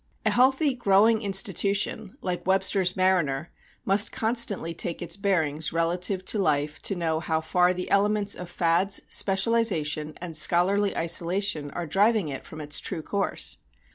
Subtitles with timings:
[0.25, 3.51] A healthy, growing institution like Webster's mariner
[3.85, 8.49] must constantly take its bearings relative to life to know how far the elements of
[8.49, 13.57] fads, specialization, and scholarly isolation are driving it from its true course.